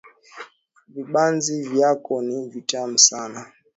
Vibanzi 0.87 1.63
vyako 1.63 2.21
ni 2.21 2.49
vitamu 2.49 2.97
sanaa 2.99 3.51